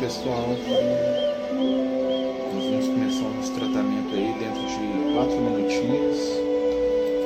[0.00, 0.48] Pessoal.
[2.54, 6.16] Nós vamos começar o nosso tratamento aí dentro de quatro minutinhos.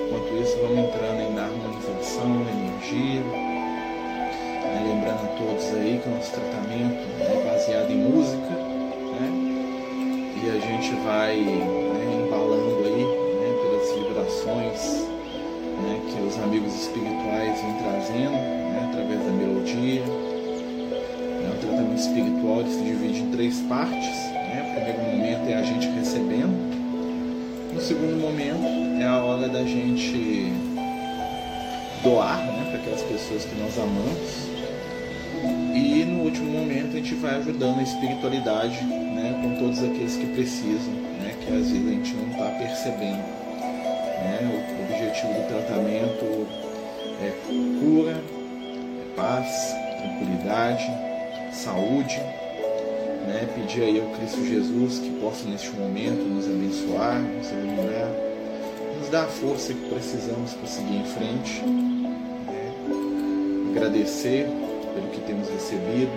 [0.03, 3.21] Enquanto isso, vamos entrando aí na harmonização, na energia.
[3.21, 4.83] Né?
[4.89, 8.51] Lembrando a todos aí que o nosso tratamento é baseado em música.
[8.51, 9.27] Né?
[10.43, 15.07] E a gente vai né, embalando aí né, pelas vibrações
[15.81, 17.24] né, que os amigos espirituais
[21.95, 24.17] tratamento espiritual se divide em três partes.
[24.33, 24.67] Né?
[24.69, 26.75] O primeiro momento é a gente recebendo.
[27.73, 30.53] No segundo momento é a hora da gente
[32.03, 34.55] doar né, para aquelas pessoas que nós amamos.
[35.75, 40.27] E no último momento a gente vai ajudando a espiritualidade né, com todos aqueles que
[40.27, 43.25] precisam, né, que às vezes a gente não está percebendo.
[44.23, 44.63] Né?
[44.79, 46.47] O objetivo do tratamento
[47.21, 47.31] é
[47.81, 51.14] cura, é paz, tranquilidade,
[51.65, 52.19] saúde,
[53.27, 53.49] né?
[53.55, 58.11] pedir aí ao Cristo Jesus que possa neste momento nos abençoar, nos iluminar,
[59.01, 62.75] nos dar a força que precisamos para seguir em frente, né?
[63.71, 64.47] agradecer
[64.95, 66.13] pelo que temos recebido,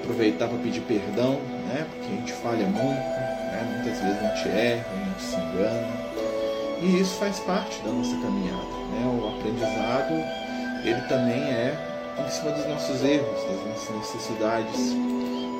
[0.00, 1.84] aproveitar para pedir perdão, né?
[1.90, 3.82] porque a gente falha muito, né?
[3.82, 6.12] muitas vezes a gente erra, a gente se engana.
[6.82, 8.62] E isso faz parte da nossa caminhada.
[8.92, 9.20] Né?
[9.20, 10.12] O aprendizado
[10.84, 14.94] ele também é em cima dos nossos erros, das nossas necessidades.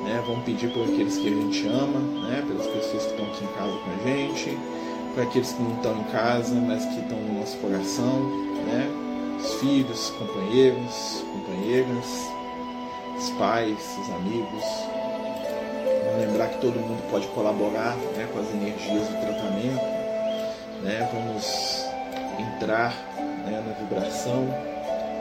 [0.03, 0.23] Né?
[0.27, 2.43] Vamos pedir por aqueles que a gente ama, né?
[2.47, 4.57] pelas pessoas que estão aqui em casa com a gente,
[5.13, 8.19] por aqueles que não estão em casa, mas que estão no nosso coração,
[8.65, 8.89] né?
[9.39, 12.05] os filhos, companheiros, companheiras,
[13.17, 14.63] os pais, os amigos.
[16.05, 19.81] Vamos lembrar que todo mundo pode colaborar né, com as energias do tratamento.
[20.83, 21.09] Né?
[21.11, 21.85] Vamos
[22.39, 22.93] entrar
[23.45, 24.43] né, na vibração,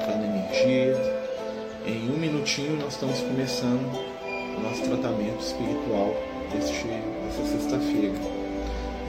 [0.01, 1.12] entrar na energia,
[1.87, 3.93] em um minutinho nós estamos começando
[4.57, 6.15] o nosso tratamento espiritual
[6.53, 8.15] deste, desta sexta-feira.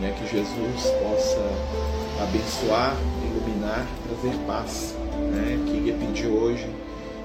[0.01, 0.15] Né?
[0.17, 2.95] Que Jesus possa abençoar,
[3.25, 4.95] iluminar, trazer paz.
[5.31, 5.63] Né?
[5.67, 6.67] Que ia pedir hoje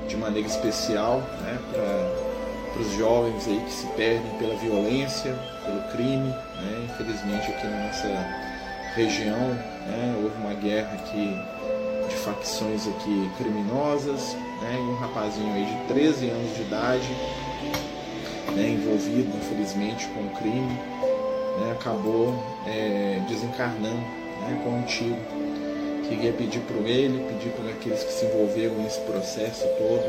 [0.07, 1.59] de maneira especial né?
[1.73, 6.29] para os jovens aí que se perdem pela violência, pelo crime.
[6.29, 6.89] Né?
[6.91, 8.09] Infelizmente aqui na nossa
[8.95, 9.39] região
[9.87, 10.15] né?
[10.23, 11.78] houve uma guerra aqui de
[12.29, 17.09] facções aqui criminosas, né, e um rapazinho aí de 13 anos de idade,
[18.55, 20.79] né, envolvido infelizmente com o crime,
[21.59, 22.35] né, acabou
[22.67, 25.17] é, desencarnando né, com um tiro.
[26.07, 30.05] Queria pedir para ele, pedir para aqueles que se envolveram nesse processo todo.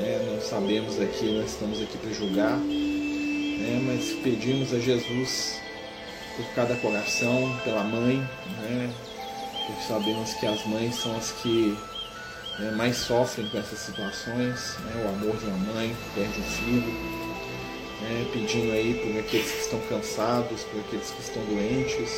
[0.00, 5.60] Né, nós sabemos aqui, nós estamos aqui para julgar, né, mas pedimos a Jesus
[6.36, 8.16] por cada coração, pela mãe,
[8.62, 8.90] né,
[9.66, 11.76] porque sabemos que as mães são as que
[12.58, 16.44] né, mais sofrem com essas situações, né, o amor de uma mãe que perde um
[16.44, 16.92] filho,
[18.00, 22.10] né, pedindo aí por aqueles que estão cansados, por aqueles que estão doentes,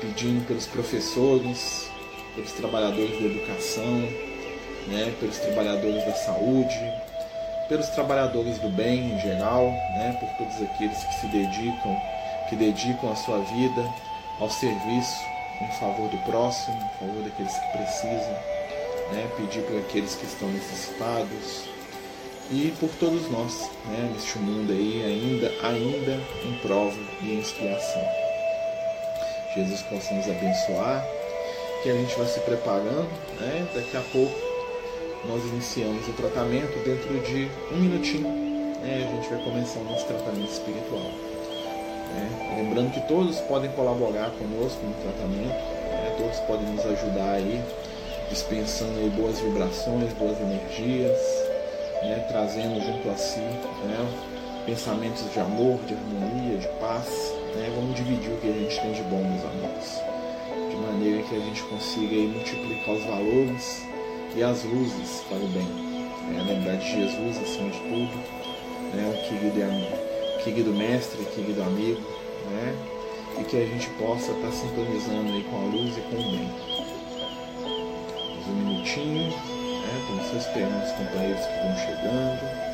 [0.00, 1.90] pedindo pelos professores,
[2.34, 4.00] pelos trabalhadores da educação,
[4.88, 6.78] né, pelos trabalhadores da saúde,
[7.68, 11.96] pelos trabalhadores do bem em geral, né, por todos aqueles que se dedicam,
[12.48, 13.84] que dedicam a sua vida
[14.40, 15.29] ao serviço
[15.60, 18.32] em favor do próximo, em favor daqueles que precisam,
[19.12, 19.28] né?
[19.36, 21.64] pedir por aqueles que estão necessitados
[22.50, 24.10] e por todos nós, né?
[24.12, 28.02] neste mundo aí ainda, ainda em prova e em expiação.
[29.54, 31.04] Jesus possa nos abençoar,
[31.82, 33.68] que a gente vai se preparando, né?
[33.74, 34.34] daqui a pouco
[35.26, 38.28] nós iniciamos o tratamento dentro de um minutinho,
[38.80, 39.06] né?
[39.06, 41.29] a gente vai começar o nosso tratamento espiritual.
[42.14, 42.56] Né?
[42.56, 46.14] Lembrando que todos podem colaborar conosco no tratamento, né?
[46.18, 47.62] todos podem nos ajudar aí,
[48.28, 51.18] dispensando aí boas vibrações, boas energias,
[52.02, 52.24] né?
[52.28, 54.62] trazendo junto a si né?
[54.66, 57.08] pensamentos de amor, de harmonia, de paz.
[57.54, 57.72] Né?
[57.74, 60.00] Vamos dividir o que a gente tem de bom, meus amigos,
[60.70, 63.82] de maneira que a gente consiga aí, multiplicar os valores
[64.34, 65.66] e as luzes para o bem.
[66.28, 66.42] Né?
[66.46, 68.16] Lembrar de Jesus acima de tudo,
[68.94, 69.14] né?
[69.14, 70.09] o querido e amigo
[70.42, 72.00] querido mestre, querido amigo,
[72.50, 72.74] né?
[73.38, 76.30] E que a gente possa estar tá sintonizando aí com a luz e com o
[76.30, 76.50] bem.
[78.34, 80.22] Mais um minutinho, né?
[80.22, 82.69] Vocês esperando os companheiros que vão chegando.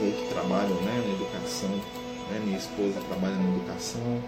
[0.00, 1.70] Aí que trabalham né, na educação.
[1.70, 2.40] Né?
[2.44, 4.22] Minha esposa trabalha na educação.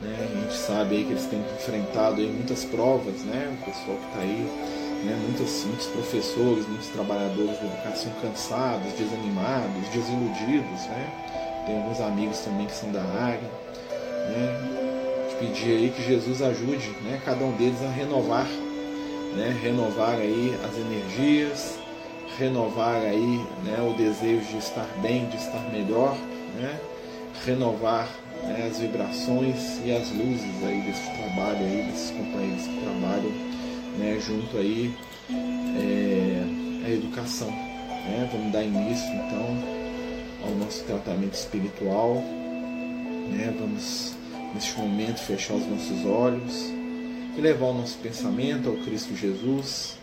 [0.00, 0.28] Né?
[0.30, 3.56] A gente sabe aí que eles têm enfrentado aí muitas provas, né?
[3.60, 9.88] O pessoal que está aí né, muitos, muitos professores, muitos trabalhadores de educação cansados, desanimados,
[9.92, 10.86] desiludidos.
[10.86, 11.64] Né?
[11.66, 13.50] Tem alguns amigos também que são da área.
[14.28, 14.78] Né?
[15.38, 18.46] Pedir aí que Jesus ajude né, cada um deles a renovar,
[19.34, 21.78] né, renovar aí as energias,
[22.38, 26.16] renovar aí né, o desejo de estar bem, de estar melhor,
[26.56, 26.78] né,
[27.44, 28.08] renovar
[28.42, 33.32] né, as vibrações e as luzes aí desse trabalho aí, desses companheiros que trabalham
[33.98, 34.94] né, junto aí
[35.30, 37.50] é, a educação.
[37.50, 38.28] Né?
[38.32, 39.58] Vamos dar início então
[40.44, 42.14] ao nosso tratamento espiritual.
[42.14, 43.54] Né?
[43.58, 44.14] Vamos
[44.54, 46.66] neste momento fechar os nossos olhos
[47.36, 49.96] e levar o nosso pensamento ao Cristo Jesus,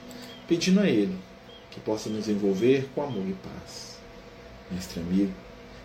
[0.47, 1.28] pedindo a Ele
[1.71, 3.97] que possa nos envolver com amor e paz.
[4.71, 5.33] Mestre amigo,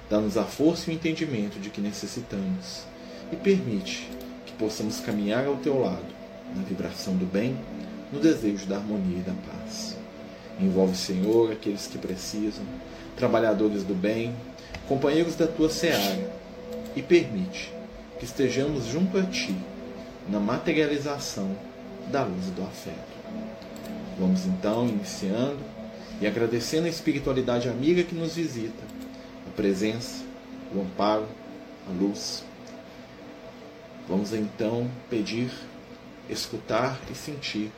[0.08, 2.84] dá-nos a força e o entendimento de que necessitamos
[3.32, 4.08] e permite
[4.46, 6.04] que possamos caminhar ao teu lado,
[6.54, 7.56] na vibração do bem,
[8.12, 9.96] no desejo da harmonia e da paz.
[10.60, 12.64] Envolve, Senhor, aqueles que precisam,
[13.16, 14.34] trabalhadores do bem,
[14.86, 16.32] companheiros da tua seara,
[16.94, 17.72] e permite
[18.18, 19.56] que estejamos junto a ti
[20.28, 21.50] na materialização
[22.10, 23.14] da luz do afeto.
[24.18, 25.58] Vamos então iniciando
[26.20, 28.94] e agradecendo a espiritualidade amiga que nos visita
[29.56, 30.22] presença,
[30.74, 31.26] o amparo,
[31.88, 32.44] a luz.
[34.08, 35.50] Vamos então pedir,
[36.28, 37.70] escutar e sentir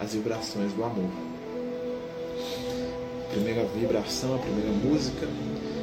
[0.00, 1.10] as vibrações do amor.
[3.26, 5.26] A primeira vibração, a primeira música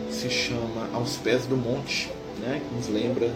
[0.10, 3.34] se chama Aos Pés do Monte, né, que nos lembra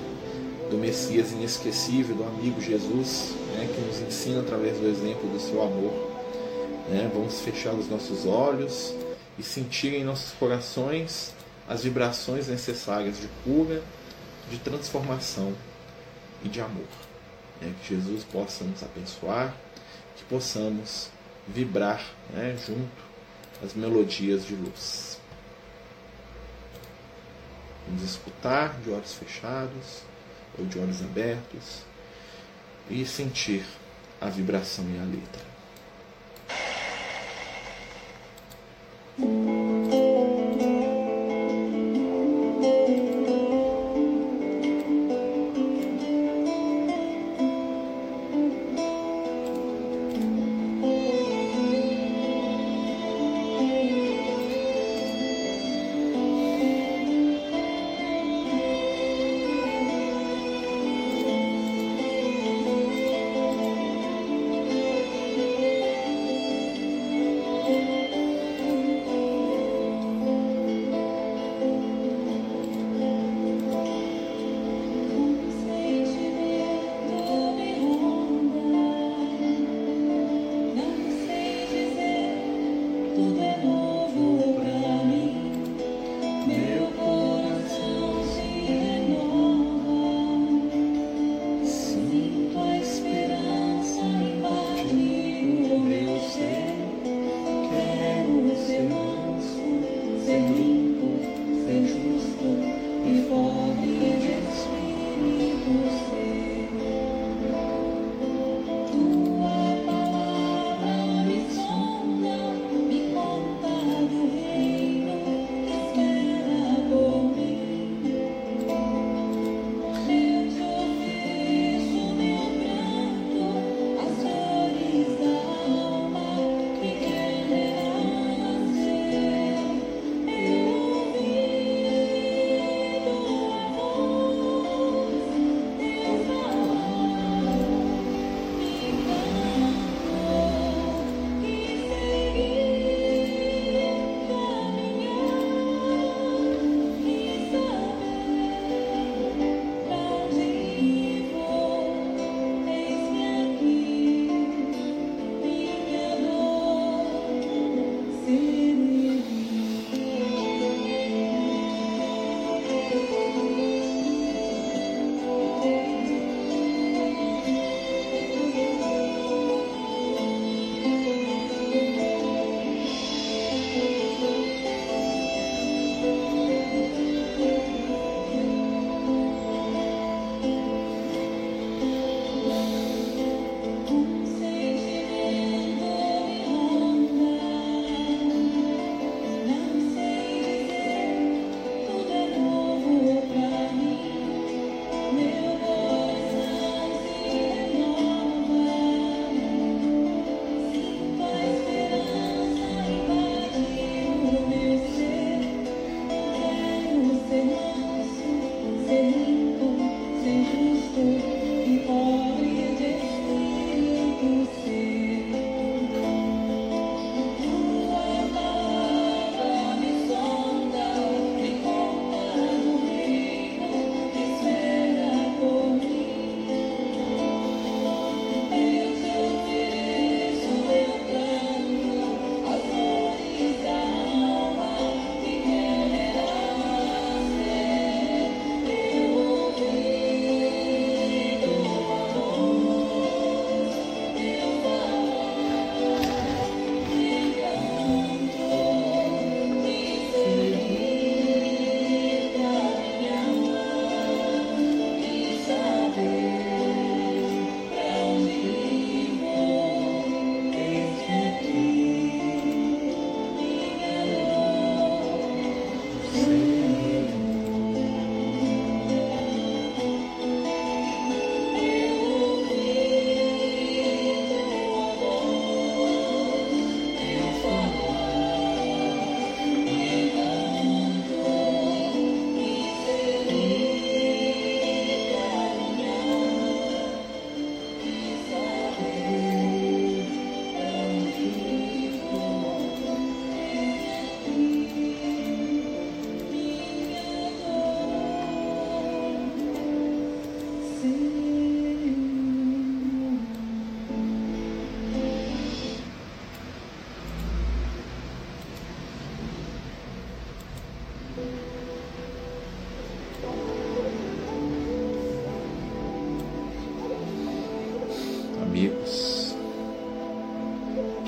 [0.70, 5.62] do Messias inesquecível, do amigo Jesus, né, que nos ensina através do exemplo do seu
[5.62, 6.09] amor.
[6.90, 8.96] Né, vamos fechar os nossos olhos
[9.38, 11.34] e sentir em nossos corações
[11.68, 13.84] as vibrações necessárias de cura,
[14.50, 15.54] de transformação
[16.44, 16.88] e de amor.
[17.62, 19.56] É, que Jesus possa nos abençoar,
[20.16, 21.10] que possamos
[21.48, 22.90] vibrar né, junto
[23.64, 25.20] às melodias de luz.
[27.86, 30.04] Vamos escutar de olhos fechados
[30.58, 31.84] ou de olhos abertos
[32.90, 33.64] e sentir
[34.20, 35.49] a vibração e a letra.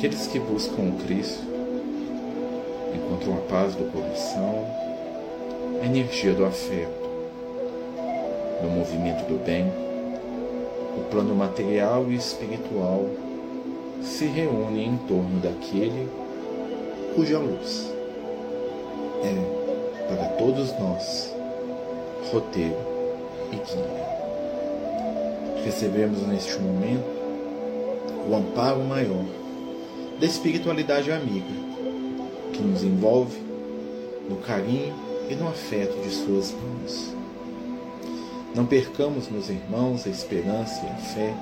[0.02, 1.44] Aqueles que buscam o Cristo
[2.96, 4.66] encontram a paz do coração,
[5.80, 7.08] a energia do afeto,
[8.64, 9.72] no movimento do bem,
[10.98, 13.06] o plano material e espiritual
[14.02, 16.10] se reúnem em torno daquele
[17.14, 17.94] cuja luz
[19.24, 21.32] é, para todos nós,
[22.32, 22.76] roteiro
[23.52, 24.02] e guia.
[25.64, 27.06] Recebemos neste momento
[28.28, 29.41] o amparo maior
[30.22, 31.52] da espiritualidade amiga,
[32.54, 33.42] que nos envolve
[34.30, 34.94] no carinho
[35.28, 37.16] e no afeto de Suas mãos.
[38.54, 41.34] Não percamos, meus irmãos, a esperança e a fé,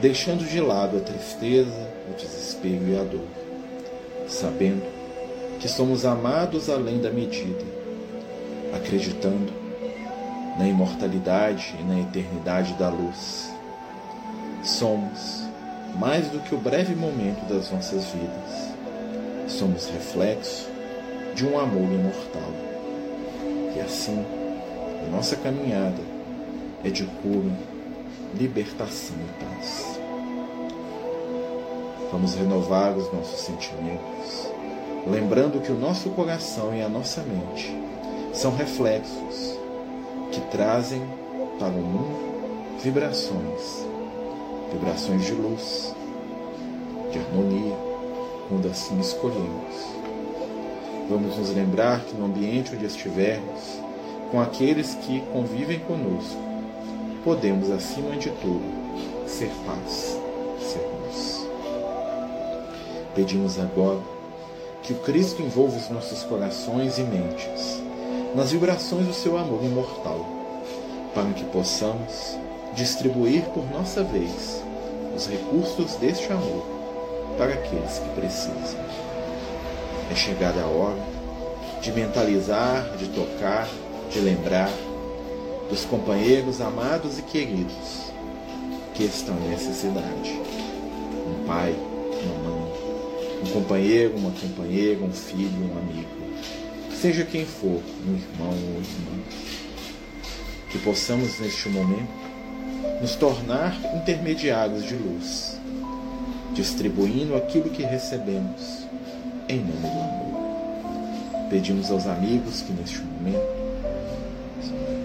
[0.00, 3.28] deixando de lado a tristeza, o desespero e a dor,
[4.26, 4.82] sabendo
[5.60, 7.64] que somos amados além da medida,
[8.74, 9.52] acreditando
[10.58, 13.48] na imortalidade e na eternidade da luz.
[14.64, 15.45] Somos
[15.98, 18.74] mais do que o breve momento das nossas vidas.
[19.48, 20.68] Somos reflexo
[21.34, 22.50] de um amor imortal.
[23.74, 24.24] E assim,
[25.06, 26.02] a nossa caminhada
[26.84, 27.52] é de cura,
[28.34, 30.00] libertação e paz.
[32.12, 34.50] Vamos renovar os nossos sentimentos,
[35.06, 37.76] lembrando que o nosso coração e a nossa mente
[38.32, 39.58] são reflexos
[40.30, 41.02] que trazem
[41.58, 43.86] para o mundo vibrações,
[44.76, 45.94] vibrações de luz,
[47.10, 47.74] de harmonia,
[48.48, 49.74] quando assim escolhemos.
[51.08, 53.80] Vamos nos lembrar que no ambiente onde estivermos,
[54.30, 56.36] com aqueles que convivem conosco,
[57.24, 58.64] podemos, acima de tudo,
[59.26, 60.20] ser paz,
[60.60, 61.48] ser luz.
[63.14, 64.00] Pedimos agora
[64.82, 67.82] que o Cristo envolva os nossos corações e mentes
[68.34, 70.26] nas vibrações do seu amor imortal,
[71.14, 72.36] para que possamos
[72.74, 74.65] distribuir por nossa vez
[75.16, 76.62] os recursos deste amor
[77.38, 78.78] para aqueles que precisam.
[80.10, 81.02] É chegada a hora
[81.80, 83.68] de mentalizar, de tocar,
[84.12, 84.70] de lembrar
[85.70, 88.12] dos companheiros amados e queridos
[88.94, 90.40] que estão em necessidade.
[91.26, 91.74] Um pai,
[92.22, 92.72] uma mãe,
[93.42, 96.08] um companheiro, uma companheira, um filho, um amigo.
[97.00, 99.22] Seja quem for, um irmão ou irmã.
[100.70, 102.25] Que possamos neste momento
[103.00, 105.58] nos tornar intermediários de luz,
[106.54, 108.86] distribuindo aquilo que recebemos
[109.48, 111.48] em nome do amor.
[111.50, 113.56] Pedimos aos amigos que neste momento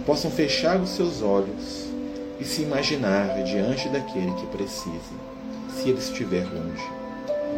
[0.05, 1.87] possam fechar os seus olhos
[2.39, 5.13] e se imaginar diante daquele que precisa,
[5.69, 6.89] se ele estiver longe,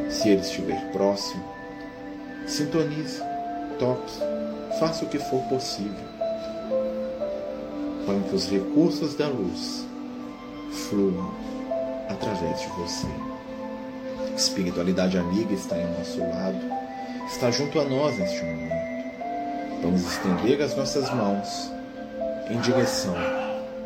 [0.09, 1.43] se ele estiver próximo.
[2.45, 3.21] Sintonize,
[3.79, 4.13] toque,
[4.77, 6.13] faça o que for possível
[8.05, 9.85] para os recursos da luz
[10.73, 11.31] fluam
[12.09, 13.07] através de você.
[14.35, 16.59] Espiritualidade amiga está ao nosso lado,
[17.27, 18.73] está junto a nós neste momento.
[19.81, 21.71] Vamos estender as nossas mãos
[22.49, 23.15] em direção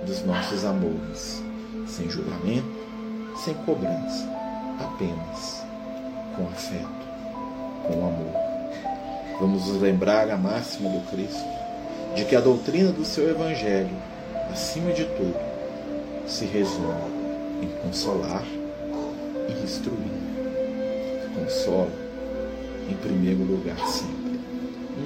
[0.06, 1.44] dos nossos amores,
[1.88, 2.67] sem julgamento,
[3.44, 4.27] sem cobrança,
[4.79, 5.63] apenas
[6.36, 6.88] com afeto,
[7.88, 8.48] com amor.
[9.39, 11.46] Vamos nos lembrar a máxima do Cristo,
[12.15, 13.96] de que a doutrina do seu Evangelho,
[14.51, 15.47] acima de tudo,
[16.28, 16.94] se resume
[17.62, 18.44] em consolar
[19.48, 20.18] e instruir.
[21.34, 21.92] Consola,
[22.90, 24.40] em primeiro lugar, sempre.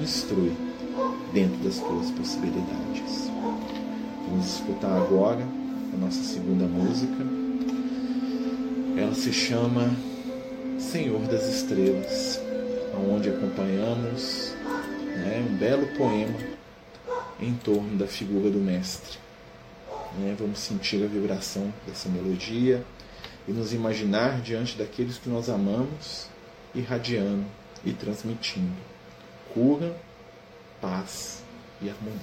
[0.02, 0.52] Instrui
[1.34, 3.30] dentro das tuas possibilidades.
[4.28, 5.46] Vamos escutar agora
[5.94, 7.42] a nossa segunda música.
[8.98, 9.96] Ela se chama
[10.80, 12.40] Senhor das Estrelas,
[13.10, 14.54] onde acompanhamos
[15.04, 16.38] né, um belo poema
[17.40, 19.18] em torno da figura do Mestre.
[20.18, 22.84] Né, vamos sentir a vibração dessa melodia
[23.48, 26.28] e nos imaginar diante daqueles que nós amamos,
[26.76, 27.46] irradiando
[27.86, 28.76] e transmitindo
[29.54, 29.96] cura,
[30.80, 31.44] paz
[31.82, 32.20] e harmonia.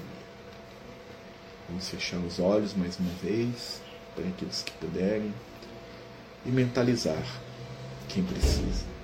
[1.68, 3.80] Vamos fechar os olhos mais uma vez,
[4.14, 5.33] para aqueles que puderem,
[6.47, 7.23] e mentalizar
[8.09, 8.98] quem precisa.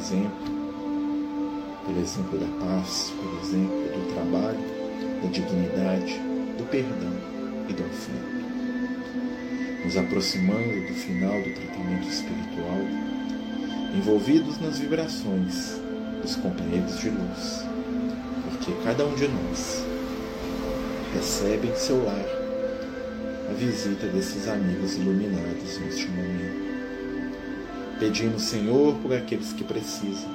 [0.00, 0.32] Exemplo,
[1.86, 4.58] pelo exemplo da paz, pelo exemplo do trabalho,
[5.22, 6.18] da dignidade,
[6.56, 7.12] do perdão
[7.68, 8.40] e do afeto.
[9.84, 12.80] Nos aproximando do final do tratamento espiritual,
[13.94, 15.78] envolvidos nas vibrações
[16.22, 17.64] dos companheiros de luz,
[18.44, 19.84] porque cada um de nós
[21.14, 22.24] recebe em seu lar
[23.50, 26.79] a visita desses amigos iluminados neste momento.
[28.00, 30.30] Pedimos, Senhor, por aqueles que precisam,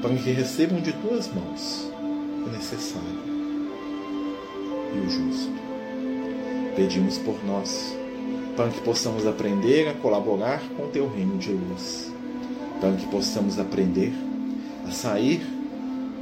[0.00, 1.90] para que recebam de tuas mãos
[2.46, 3.08] o necessário
[4.94, 5.52] e o justo.
[6.76, 7.92] Pedimos por nós,
[8.56, 12.12] para que possamos aprender a colaborar com o teu reino de luz,
[12.80, 14.12] para que possamos aprender
[14.86, 15.44] a sair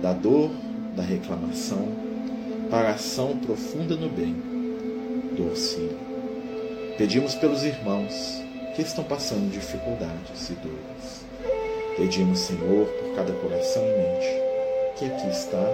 [0.00, 0.50] da dor,
[0.96, 1.88] da reclamação,
[2.70, 4.34] para a ação profunda no bem,
[5.36, 5.98] do auxílio.
[6.96, 8.40] Pedimos pelos irmãos
[8.82, 11.24] que estão passando dificuldades e dores.
[11.96, 14.50] Pedimos, Senhor, por cada coração e mente
[14.96, 15.64] que aqui está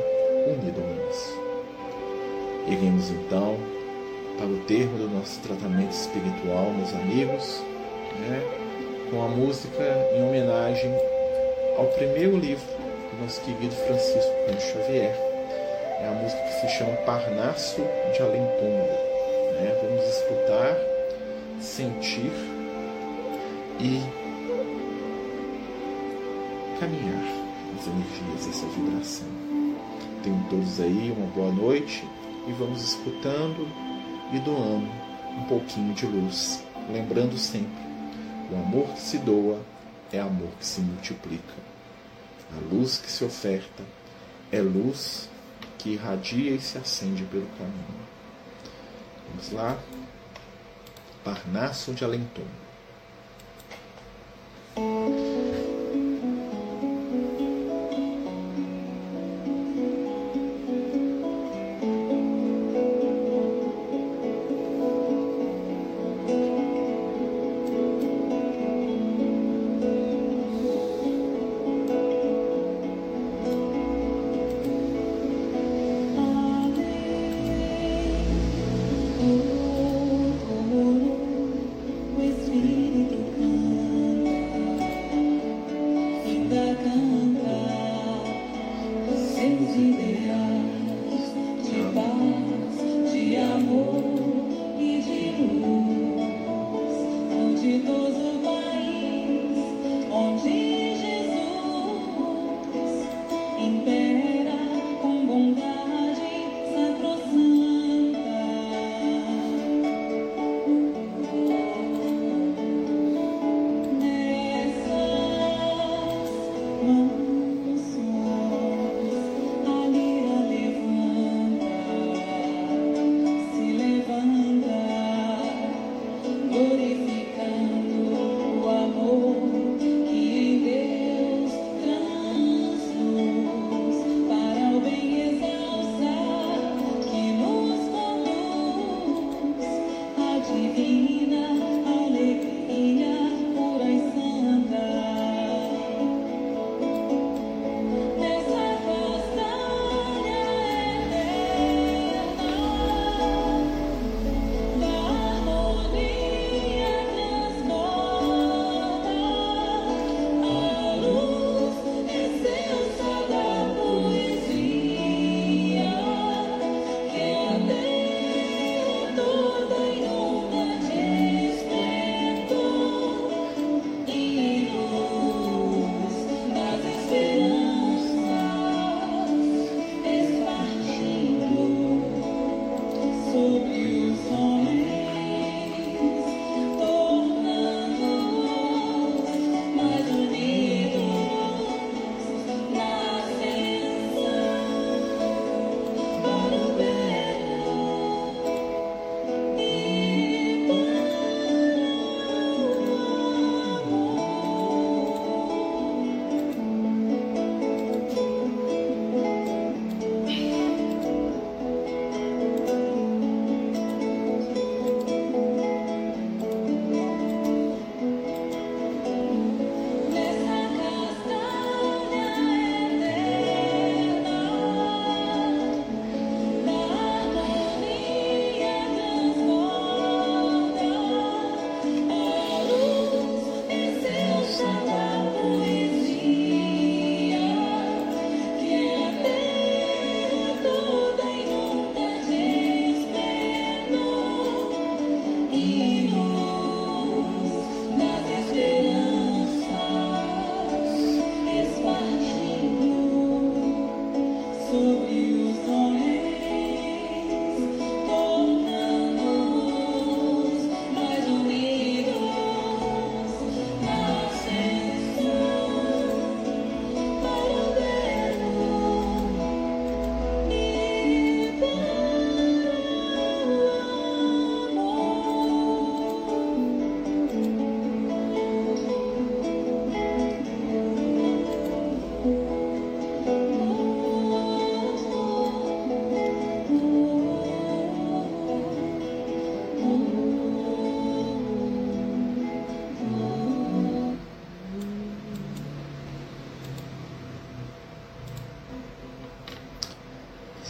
[0.46, 1.46] unido ao nosso.
[2.68, 3.56] Iremos então
[4.36, 7.62] para o termo do nosso tratamento espiritual, meus amigos,
[8.28, 8.42] né,
[9.10, 9.82] com a música
[10.16, 10.92] em homenagem
[11.78, 15.14] ao primeiro livro do nosso querido Francisco Cândido Xavier.
[16.00, 18.98] É a música que se chama Parnasso de Além Túmulo.
[19.52, 19.78] Né?
[19.82, 20.76] Vamos escutar,
[21.60, 22.32] sentir
[23.80, 24.00] e
[26.78, 27.22] caminhar
[27.78, 29.28] as energias dessa vibração.
[30.22, 32.04] Tenham todos aí uma boa noite
[32.48, 33.68] e vamos escutando
[34.32, 34.88] e doando
[35.38, 37.84] um pouquinho de luz, lembrando sempre:
[38.50, 39.60] o amor que se doa
[40.12, 41.54] é amor que se multiplica.
[42.56, 43.82] A luz que se oferta
[44.52, 45.28] é luz
[45.78, 48.06] que irradia e se acende pelo caminho.
[49.28, 49.76] Vamos lá.
[51.24, 52.65] Parnasso de Alenton.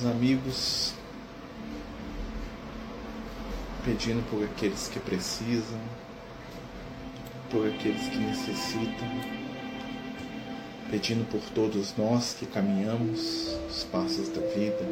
[0.06, 0.94] Amigos,
[3.84, 5.78] pedindo por aqueles que precisam,
[7.50, 9.08] por aqueles que necessitam,
[10.90, 14.84] pedindo por todos nós que caminhamos os passos da vida,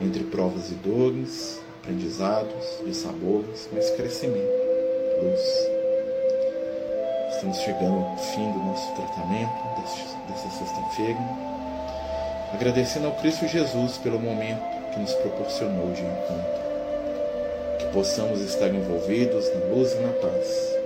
[0.00, 4.50] entre provas e dores, aprendizados, e sabores, mas crescimento,
[5.22, 5.40] luz.
[7.34, 9.52] Estamos chegando ao fim do nosso tratamento
[10.28, 11.18] dessa sexta-feira,
[12.52, 16.70] agradecendo ao Cristo Jesus pelo momento que nos proporcionou de encontro
[17.92, 20.76] possamos estar envolvidos na luz e na paz,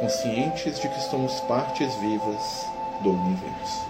[0.00, 2.66] conscientes de que somos partes vivas
[3.02, 3.86] do universo.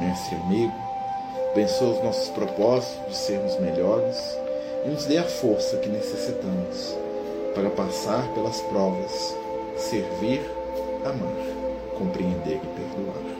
[0.00, 0.72] Mestre amigo,
[1.52, 4.38] abençoa os nossos propósitos de sermos melhores
[4.86, 6.96] e nos dê a força que necessitamos
[7.54, 9.36] para passar pelas provas,
[9.76, 10.40] servir,
[11.04, 13.33] amar, compreender e perdoar.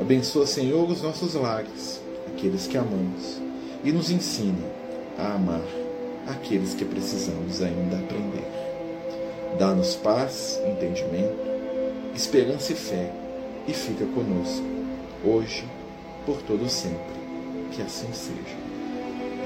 [0.00, 3.38] Abençoa, Senhor, os nossos lares, aqueles que amamos,
[3.84, 4.64] e nos ensine
[5.18, 5.60] a amar
[6.26, 8.46] aqueles que precisamos ainda aprender.
[9.58, 11.36] Dá-nos paz, entendimento,
[12.14, 13.12] esperança e fé,
[13.68, 14.64] e fica conosco,
[15.22, 15.68] hoje,
[16.24, 17.20] por todo sempre.
[17.70, 18.56] Que assim seja.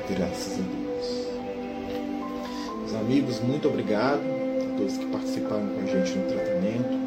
[0.09, 1.27] Graças a Deus.
[2.79, 7.04] Meus amigos, muito obrigado a todos que participaram com a gente no tratamento.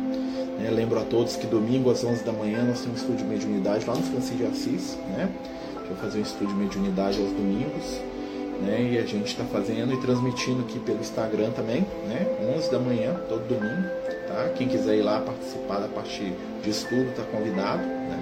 [0.65, 3.23] É, lembro a todos que domingo às 11 da manhã nós temos um estudo de
[3.23, 4.97] mediunidade lá no Francisco de Assis.
[5.09, 5.29] Né?
[5.75, 8.01] A gente vai fazer um estudo de mediunidade aos domingos
[8.61, 8.91] né?
[8.93, 12.25] E a gente está fazendo e transmitindo aqui pelo Instagram também, né?
[12.55, 13.89] 11 da manhã, todo domingo,
[14.27, 14.49] tá?
[14.55, 18.19] Quem quiser ir lá participar da parte de estudo está convidado, né?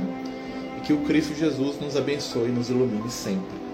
[0.78, 3.65] E que o Cristo Jesus nos abençoe e nos ilumine sempre.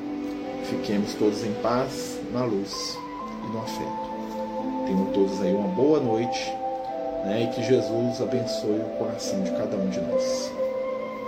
[0.65, 2.97] Fiquemos todos em paz, na luz
[3.45, 4.11] e no afeto.
[4.85, 6.53] Tenham todos aí uma boa noite,
[7.23, 7.43] né?
[7.43, 10.51] E que Jesus abençoe o coração de cada um de nós.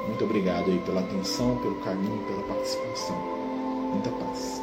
[0.07, 3.15] Muito obrigado aí pela atenção, pelo carinho, pela participação.
[3.91, 4.61] Muita paz.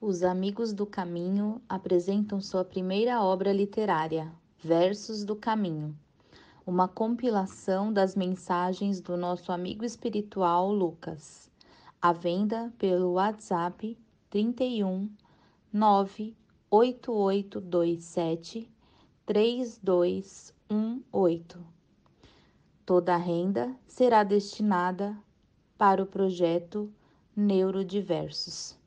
[0.00, 5.94] Os Amigos do Caminho apresentam sua primeira obra literária, Versos do Caminho,
[6.66, 11.50] uma compilação das mensagens do nosso amigo espiritual Lucas,
[12.00, 13.96] à venda pelo WhatsApp
[14.30, 15.08] 31
[16.70, 18.70] 98827
[19.26, 21.58] 3218.
[22.86, 25.14] Toda a renda será destinada
[25.76, 26.90] para o projeto
[27.36, 28.77] Neurodiversos.